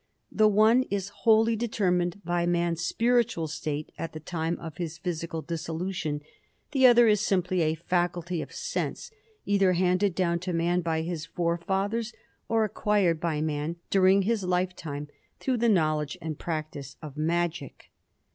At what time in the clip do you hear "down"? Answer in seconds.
10.15-10.39